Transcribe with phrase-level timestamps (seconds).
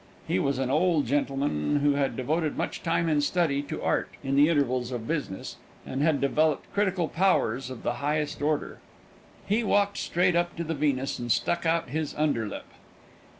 [0.27, 4.35] He was an old gentleman who had devoted much time and study to Art, in
[4.35, 8.79] the intervals of business, and had developed critical powers of the highest order.
[9.45, 12.65] He walked straight up to the Venus, and stuck out his under lip.